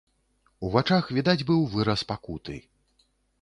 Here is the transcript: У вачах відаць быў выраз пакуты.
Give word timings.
У 0.67 0.71
вачах 0.75 1.11
відаць 1.17 1.45
быў 1.51 1.61
выраз 1.75 2.05
пакуты. 2.13 2.57